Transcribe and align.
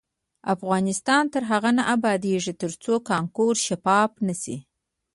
افغانستان 0.53 1.23
تر 1.33 1.43
هغو 1.51 1.71
نه 1.77 1.83
ابادیږي، 1.95 2.53
ترڅو 2.61 2.93
کانکور 3.09 3.53
شفاف 3.67 4.11
نشي. 4.27 4.57